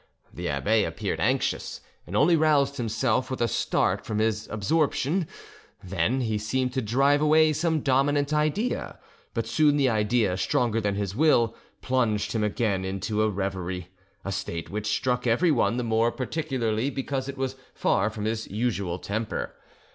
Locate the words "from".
4.03-4.17, 18.09-18.25